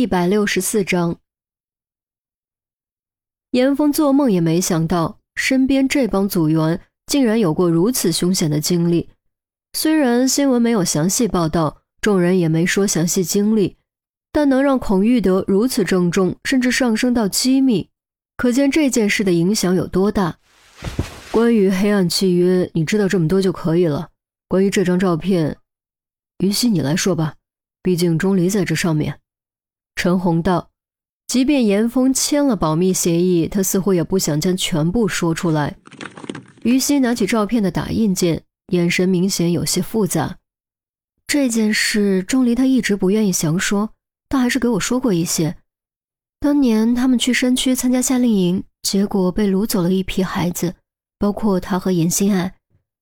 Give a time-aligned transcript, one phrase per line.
[0.00, 1.18] 一百六十四章，
[3.50, 9.10] 严峰做梦也没想到，身边这帮组员竟然有过如此凶险的经历。
[9.74, 13.76] 虽然新闻没有详细报道，众人也没说详细经历，
[14.32, 17.90] 但能让孔玉德如此郑重，甚至上升到机密，
[18.38, 20.38] 可见这件事的影响有多大。
[21.30, 24.08] 关于黑暗契约，你知道这么多就可以了。
[24.48, 25.58] 关于这张照片，
[26.38, 27.34] 于西你来说吧，
[27.82, 29.20] 毕竟钟离在这上面。
[30.02, 30.70] 陈红道
[31.28, 35.76] ：“即便严峰签了保密协议，他似乎也不想将全部说出来。”
[36.64, 40.38] 于西拿起照片的打印件，眼神明显有些复杂。
[41.26, 43.90] 这件事，钟离他一直不愿意详说，
[44.26, 45.54] 但还是给我说过一些。
[46.40, 50.76] 当年他们去山区参加夏令营，结果被掳走了一批孩子，
[51.18, 52.54] 包括他和严心爱。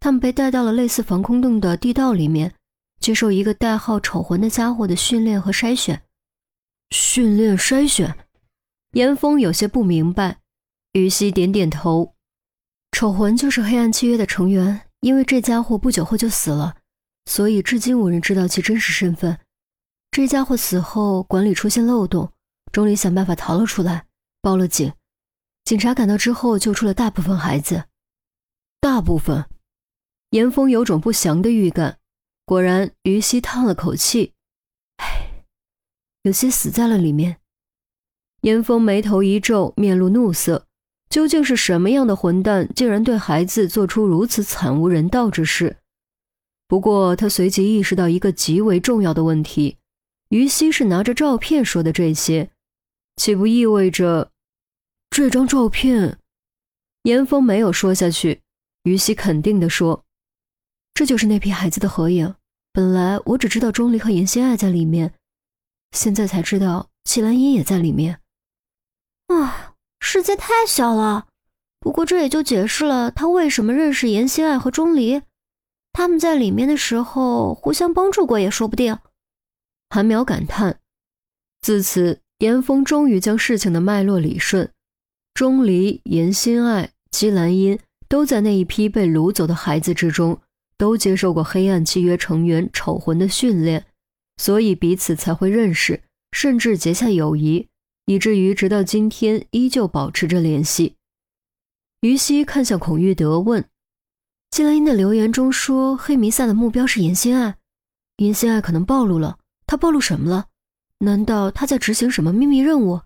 [0.00, 2.52] 他们被带到了类似防空洞的地道里面，
[2.98, 6.02] 接受一个代号“丑魂”的家伙的训练和筛选。
[6.90, 8.16] 训练筛选，
[8.92, 10.38] 严峰有些不明白。
[10.92, 12.14] 于西点点头。
[12.90, 16.76] 丑魂就是黑暗契约的成员，因为这家伙不久后就死了，
[17.26, 19.38] 所以至今无人知道其真实身份。
[20.10, 22.32] 这家伙死后，管理出现漏洞，
[22.72, 24.06] 钟离想办法逃了出来，
[24.42, 24.92] 报了警。
[25.64, 27.84] 警察赶到之后，救出了大部分孩子。
[28.80, 29.46] 大部分，
[30.30, 31.98] 严峰有种不祥的预感。
[32.44, 34.32] 果然，于西叹了口气。
[36.22, 37.38] 有些死在了里面。
[38.42, 40.66] 严峰眉头一皱，面露怒色。
[41.10, 45.78] 究竟是什么样的混蛋，竟然对孩子做出如此惨无人道之事？
[46.68, 49.76] 不过他随即意识到一个极为重要的问题：
[50.28, 52.50] 于西是拿着照片说的这些，
[53.16, 54.30] 岂不意味着
[55.10, 56.18] 这张照片？
[57.02, 58.42] 严峰没有说下去。
[58.84, 60.04] 于西肯定地说
[60.94, 62.34] ：“这就是那批孩子的合影。
[62.72, 65.12] 本来我只知道钟离和严心爱在里面。”
[65.92, 68.20] 现在才知道，季兰英也在里面。
[69.26, 71.26] 啊，世界太小了。
[71.78, 75.22] 不过这也就解释了他为什么认识严心爱和钟离。
[75.92, 78.98] 他们在里面的时候互相帮助过也说不定。
[79.88, 80.78] 韩苗感叹。
[81.60, 84.70] 自此，严峰终于将事情的脉络理顺。
[85.34, 87.78] 钟离、严心爱、姬兰英
[88.08, 90.40] 都在那一批被掳走的孩子之中，
[90.76, 93.86] 都接受过黑暗契约成员丑魂的训练。
[94.40, 96.02] 所以彼此才会认识，
[96.32, 97.68] 甚至结下友谊，
[98.06, 100.96] 以至于直到今天依旧保持着联系。
[102.00, 103.68] 于西看向孔玉德问
[104.50, 107.58] ：“季兰英的留言中说，黑弥撒的目标是严心爱，
[108.16, 109.36] 严心爱可能暴露了，
[109.66, 110.46] 他暴露什么了？
[111.00, 113.02] 难道他在执行什么秘密任务？”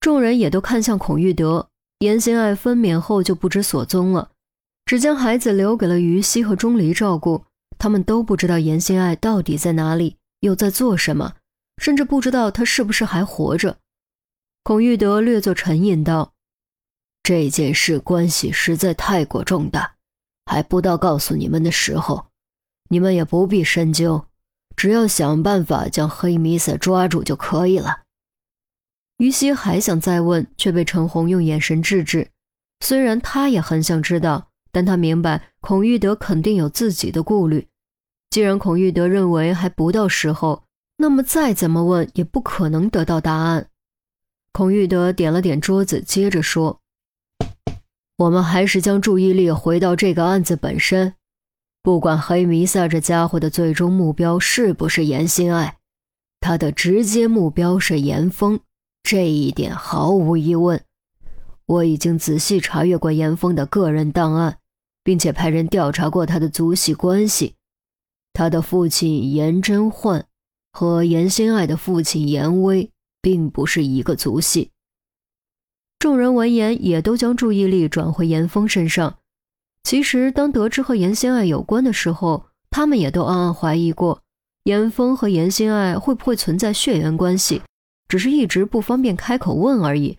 [0.00, 1.70] 众人也都看向孔玉德。
[2.00, 4.32] 严心爱分娩后就不知所踪了，
[4.84, 7.46] 只将孩子留给了于西和钟离照顾。
[7.80, 11.36] 他们都不知道严心爱到底在哪里，又在做什么，
[11.78, 13.78] 甚至不知道他是不是还活着。
[14.62, 16.34] 孔玉德略作沉吟道
[17.24, 19.94] ：“这件事关系实在太过重大，
[20.44, 22.26] 还不到告诉你们的时候。
[22.90, 24.26] 你们也不必深究，
[24.76, 28.02] 只要想办法将黑弥撒抓住就可以了。”
[29.16, 32.28] 于西还想再问，却被陈红用眼神制止。
[32.84, 37.68] 虽然他也很想知道，但他明白孔玉德肯定有自己的顾虑。
[38.30, 40.62] 既然孔玉德认为还不到时候，
[40.98, 43.66] 那么再怎么问也不可能得到答案。
[44.52, 46.80] 孔玉德点了点桌子，接着说
[48.18, 51.14] ：“我们还是将注意力回到这个案子本身。
[51.82, 55.78] 不管黑弥撒这家伙的最终目标是不是严心爱，
[56.38, 58.60] 他的直接目标是严峰，
[59.02, 60.80] 这一点毫无疑问。
[61.66, 64.58] 我已经仔细查阅过严峰的个人档案，
[65.02, 67.56] 并且派人调查过他的族系关系。”
[68.32, 70.26] 他的父亲严真焕
[70.72, 74.70] 和严心爱的父亲严威并不是一个族系。
[75.98, 79.18] 众人闻言，也都将注意力转回严峰身上。
[79.82, 84.22] 其实，当得知和严心爱有关的时候，他们也都暗暗怀疑过，
[84.64, 87.62] 严峰和严心爱会不会存在血缘关系，
[88.08, 90.18] 只是一直不方便开口问而已。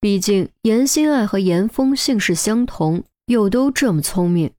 [0.00, 4.50] 毕竟，严心爱和严峰姓氏相同，又都这么聪明。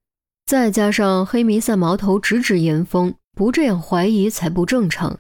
[0.46, 5.20] 再加上黑弥撒矛头直指严峰，不这样怀疑才不正常。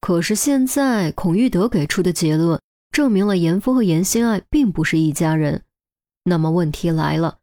[0.00, 2.58] 可是现在孔玉德给出的结论，
[2.90, 5.62] 证明了严峰和严心爱并不是一家人。
[6.24, 7.38] 那么问题来了，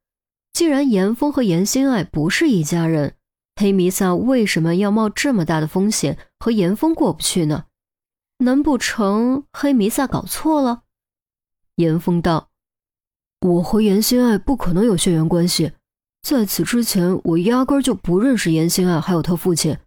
[0.53, 3.15] 既然严峰和严心爱不是一家人，
[3.55, 7.65] 黑弥撒为什么要冒这么大的风险和严峰过不去呢？
[8.39, 10.81] 难不成黑弥撒搞错了？
[11.75, 12.49] 严峰道
[13.41, 15.73] ：“我和严心爱不可能有血缘关系。”
[16.23, 19.77] 在此之前，我压根就不认识严心爱，还有他父亲。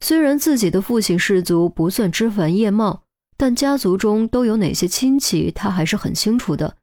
[0.00, 3.02] 虽然自己的父亲氏族不算枝繁叶茂，
[3.36, 6.76] 但家族中都有哪些亲戚，他还是很清楚的。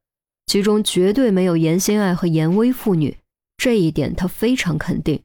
[0.47, 3.17] 其中绝对没有严心爱和严威父女，
[3.55, 5.21] 这一点他非常肯定。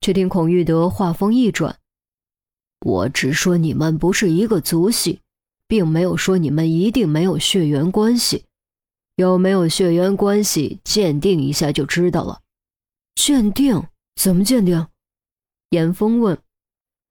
[0.00, 1.78] 却听孔玉德话锋一转
[2.84, 5.20] ：“我只说你们不是一个族系，
[5.68, 8.44] 并没有说你们一定没有血缘关系。
[9.14, 12.40] 有没有血缘关系，鉴定一下就知道了。”
[13.16, 13.82] 鉴定？
[14.14, 14.86] 怎么鉴定？
[15.70, 16.38] 严峰问。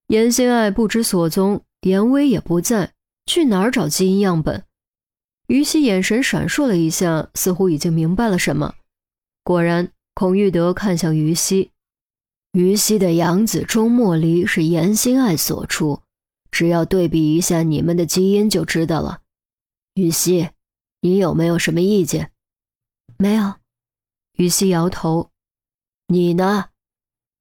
[0.08, 2.94] 严心爱不知所踪，严威也不在，
[3.26, 4.64] 去哪儿找基因样本？
[5.48, 8.76] 于西眼神闪烁了一下，似乎已经明白了什么。
[9.44, 11.72] 果然，孔玉德看向于西，
[12.54, 16.02] 于西的养子钟莫离是严心爱所出，
[16.52, 19.22] 只要对比一下你们的基因就知道了。
[19.96, 20.52] 于西，
[21.02, 22.32] 你有没有什么意见？
[23.18, 23.56] 没有。
[24.38, 25.32] 于西摇头。
[26.08, 26.70] 你呢？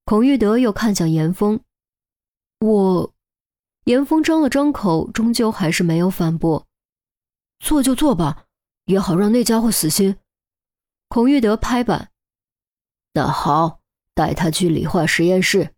[0.05, 1.59] 孔玉德又看向严峰。
[2.59, 3.13] 我，
[3.83, 6.65] 严峰张了张口，终究还是没有反驳。
[7.59, 8.45] 做就做吧，
[8.85, 10.17] 也好让那家伙死心。
[11.07, 12.09] 孔玉德拍板
[13.13, 13.81] ：“那好，
[14.13, 15.73] 带他去理化实验室。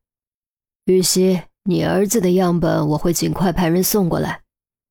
[0.86, 4.44] 玉溪，你儿子的样本我会尽快派人送过来。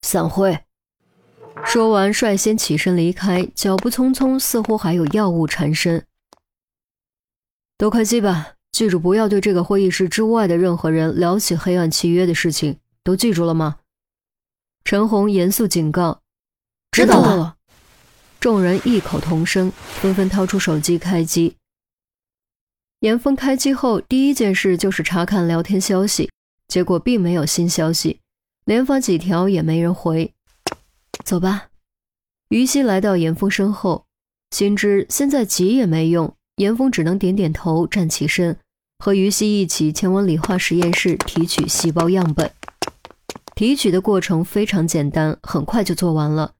[0.03, 0.65] 散会。”
[1.65, 6.07] 说完，率先起身离开，脚步匆匆，似乎还有药物缠身。
[7.79, 8.55] 都开机吧。
[8.73, 13.79] 记住，不要对这个会议室之外的任何人聊起黑暗契约的事情，都记住了吗？
[14.85, 16.21] 陈红严肃警告。
[16.93, 17.57] 知道了。
[18.39, 21.57] 众人异口同声，纷纷掏出手机开机。
[23.01, 26.31] 严峰开机后，第一件事就是查看聊天消息，
[26.69, 28.21] 结果并没有新消息，
[28.67, 30.35] 连发几条也没人回。
[31.25, 31.69] 走吧。
[32.51, 34.05] 于西来到严峰身后，
[34.51, 38.57] 心知现在急也没用，严峰只能点点头，站起身。
[38.99, 42.51] 和于西一起前往理化实验室提取细胞样本。
[43.55, 46.53] 提取的过程非常简单，很快就做完了。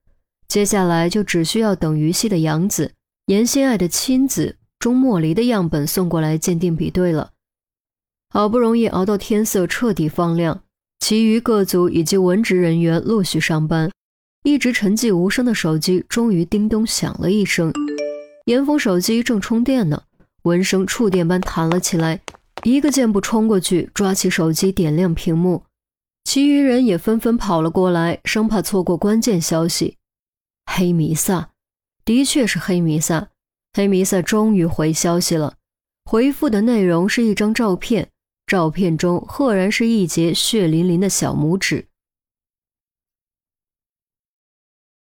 [0.47, 2.93] 接下来就只需要等于西的养子
[3.25, 7.31] 严心爱的亲子钟莫离的样本送过来鉴定比对了。
[8.29, 10.61] 好不容易熬到天色彻底放亮，
[10.99, 13.91] 其余各组以及文职人员陆续上班，
[14.43, 17.73] 一直沉寂无声的手机终于叮咚响了一声。
[18.47, 20.03] 严峰手机正充电呢。
[20.43, 22.21] 闻声触电般弹了起来，
[22.63, 25.63] 一个箭步冲过去，抓起手机点亮屏幕。
[26.23, 29.97] 其余人也纷纷跑了过来，生怕错过关键消息。
[30.65, 31.49] 黑弥撒，
[32.05, 33.27] 的确是黑弥撒。
[33.73, 35.55] 黑弥撒终于回消息了，
[36.05, 38.07] 回复的内容是一张照片，
[38.45, 41.87] 照片中赫然是一截血淋淋的小拇指。